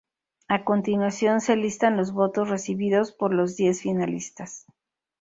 A 0.47 0.63
continuación 0.63 1.41
se 1.41 1.55
listan 1.55 1.95
los 1.95 2.11
votos 2.11 2.49
recibidos 2.49 3.11
por 3.11 3.31
los 3.35 3.55
diez 3.55 3.81
finalistas. 3.83 4.65